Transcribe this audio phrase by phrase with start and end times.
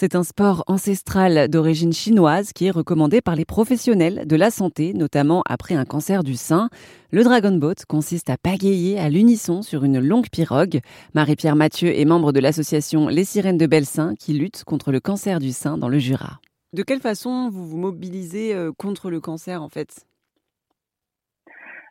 [0.00, 4.92] C'est un sport ancestral d'origine chinoise qui est recommandé par les professionnels de la santé,
[4.94, 6.68] notamment après un cancer du sein.
[7.10, 10.78] Le Dragon Boat consiste à pagayer à l'unisson sur une longue pirogue.
[11.16, 15.40] Marie-Pierre Mathieu est membre de l'association Les Sirènes de Belsin qui lutte contre le cancer
[15.40, 16.38] du sein dans le Jura.
[16.72, 20.06] De quelle façon vous vous mobilisez euh, contre le cancer en fait?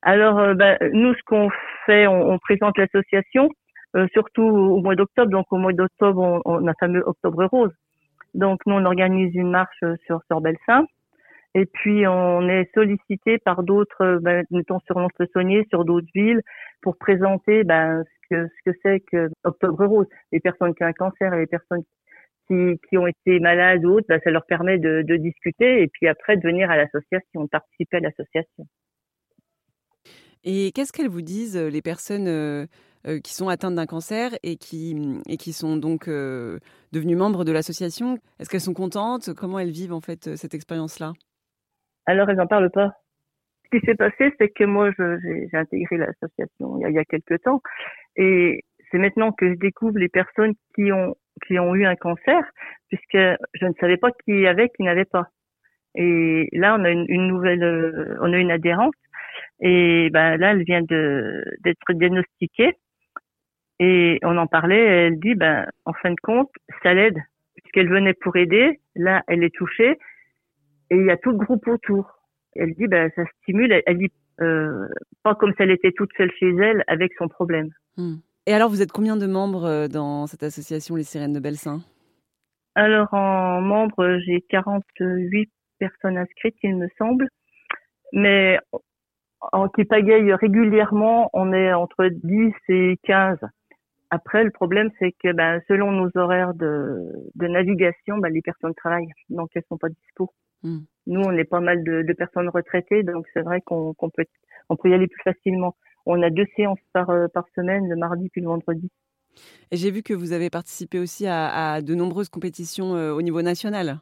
[0.02, 1.50] Alors, euh, bah, nous, ce qu'on
[1.86, 3.50] fait, on, présente l'association,
[3.98, 5.30] euh, surtout au mois d'octobre.
[5.30, 7.74] Donc, au mois d'octobre, on, on a fameux Octobre Rose.
[8.38, 10.86] Donc nous, on organise une marche sur sur Belsin.
[11.56, 16.42] Et puis on est sollicité par d'autres, ben, mettons sur le saunier sur d'autres villes,
[16.82, 20.08] pour présenter ben, ce que ce que c'est que Octobre Rose.
[20.32, 21.82] Les personnes qui ont un cancer et les personnes
[22.48, 25.88] qui, qui ont été malades ou autres, ben, ça leur permet de, de discuter et
[25.88, 28.68] puis après de venir à l'association, de participer à l'association.
[30.44, 32.68] Et qu'est-ce qu'elles vous disent, les personnes
[33.08, 34.96] euh, euh, qui sont atteintes d'un cancer et qui,
[35.28, 36.60] et qui sont donc euh,
[36.92, 38.18] devenues membres de l'association.
[38.40, 39.34] Est-ce qu'elles sont contentes?
[39.34, 41.14] Comment elles vivent en fait cette expérience-là?
[42.06, 42.92] Alors elles n'en parlent pas.
[43.66, 47.62] Ce qui s'est passé, c'est que moi j'ai intégré l'association il, y a quelques temps
[48.16, 51.16] et c'est maintenant que je découvre les personnes qui ont
[51.46, 52.42] qui ont eu un cancer
[52.88, 53.18] puisque
[53.54, 55.28] je ne savais pas qui y avait qui n'avait pas.
[55.96, 58.96] Et là on a une, une nouvelle euh, on a une adhérente
[59.60, 62.74] et ben là elle vient d'être diagnostiquée
[63.80, 66.50] et on en parlait, elle dit, ben, en fin de compte,
[66.84, 67.22] ça l'aide,
[67.56, 69.98] puisqu'elle venait pour aider, là, elle est touchée,
[70.90, 72.10] et il y a tout le groupe autour.
[72.56, 74.12] Elle dit, ben, ça stimule, elle, dit,
[74.42, 74.88] euh,
[75.24, 77.70] pas comme si elle était toute seule chez elle avec son problème.
[77.98, 78.16] Hmm.
[78.48, 81.82] Et alors, vous êtes combien de membres euh, dans cette association Les Sirènes de Belsin
[82.76, 87.28] Alors, en membres, j'ai 48 personnes inscrites, il me semble.
[88.14, 88.58] Mais
[89.52, 93.38] en qui pagaille régulièrement, on est entre 10 et 15.
[94.10, 98.74] Après, le problème, c'est que ben, selon nos horaires de, de navigation, ben, les personnes
[98.74, 100.32] travaillent, donc elles sont pas dispo.
[100.64, 100.80] Hmm.
[101.08, 104.26] Nous, on est pas mal de, de personnes retraitées, donc c'est vrai qu'on peut
[104.70, 105.76] on peut y aller plus facilement.
[106.06, 108.90] On a deux séances par, euh, par semaine, le mardi puis le vendredi.
[109.72, 113.22] Et j'ai vu que vous avez participé aussi à, à de nombreuses compétitions euh, au
[113.22, 114.00] niveau national.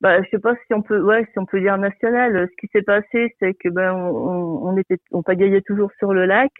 [0.00, 2.48] Bah, je sais pas si on peut, ouais, si on peut dire national.
[2.50, 6.26] Ce qui s'est passé, c'est que ben on, on était, on pagayait toujours sur le
[6.26, 6.52] lac.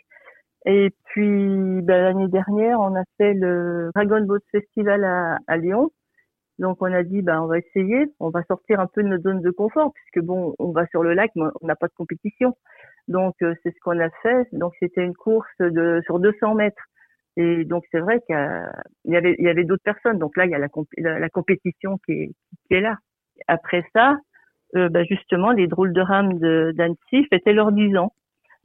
[0.67, 5.05] Et puis ben, l'année dernière, on a fait le Dragon Boat Festival
[5.47, 5.91] à, Lyon.
[6.59, 9.23] Donc on a dit ben on va essayer, on va sortir un peu de notre
[9.25, 11.93] zone de confort puisque bon on va sur le lac mais on n'a pas de
[11.95, 12.57] compétition.
[13.09, 14.49] Donc euh, c'est ce qu'on a fait.
[14.53, 16.83] Donc c'était une course de sur 200 mètres.
[17.37, 18.35] Et donc c'est vrai qu'il
[19.05, 20.19] y, avait avait d'autres personnes.
[20.19, 22.31] Donc là il y a la, compétition qui est,
[22.67, 22.97] qui est là.
[23.47, 24.17] Après ça,
[24.75, 26.39] euh, ben, justement les drôles de rames
[26.73, 28.13] d'Annecy fêtaient leurs 10 ans.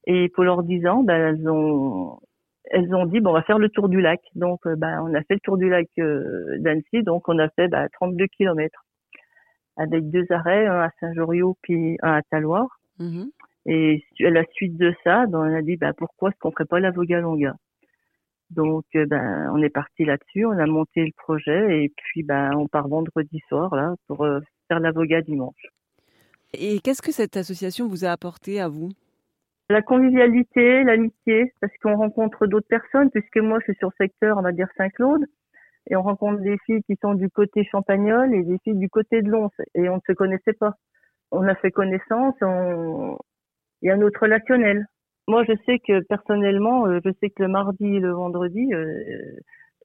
[0.08, 2.20] Et pour leurs 10 ans, ben, elles ont
[2.66, 4.22] elles ont dit bon on va faire le tour du lac.
[4.36, 7.50] Donc euh, ben, on a fait le tour du lac euh, d'Annecy, donc on a
[7.50, 8.86] fait ben, 32 kilomètres
[9.78, 12.68] avec deux arrêts, un à Saint-Joriot puis un à Taloir.
[13.00, 13.30] Mm-hmm.
[13.68, 16.66] Et à la suite de ça, ben, on a dit ben, pourquoi est-ce qu'on ferait
[16.66, 17.56] pas la Voga Longa
[18.50, 22.52] Donc euh, ben on est parti là-dessus, on a monté le projet et puis ben
[22.56, 24.26] on part vendredi soir là pour
[24.68, 25.68] faire la Voga dimanche.
[26.54, 28.90] Et qu'est-ce que cette association vous a apporté à vous?
[29.72, 34.38] La convivialité, l'amitié, parce qu'on rencontre d'autres personnes, puisque moi je suis sur le secteur,
[34.38, 35.26] on va dire Saint-Claude,
[35.90, 39.22] et on rencontre des filles qui sont du côté Champagnol et des filles du côté
[39.22, 40.74] de Lons, et on ne se connaissait pas.
[41.32, 43.18] On a fait connaissance, on...
[43.82, 44.86] il y a notre relationnel.
[45.28, 48.86] Moi je sais que personnellement, euh, je sais que le mardi et le vendredi, euh,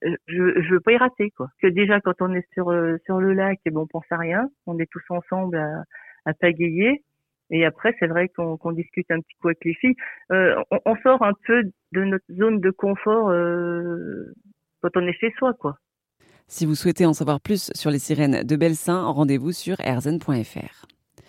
[0.04, 1.48] euh, je je veux pas y rater quoi.
[1.62, 2.72] Que déjà quand on est sur
[3.04, 5.84] sur le lac, bon, on pense à rien, on est tous ensemble à,
[6.24, 7.02] à pagayer
[7.50, 9.94] et après, c'est vrai qu'on discute un petit coup avec les filles.
[10.32, 11.62] Euh, on, sort un peu
[11.92, 14.34] de notre zone de confort euh,
[14.82, 15.78] quand on est chez soi, quoi.
[16.48, 20.86] Si vous souhaitez en savoir plus sur les sirènes de Belsin, rendez-vous sur erzen.fr.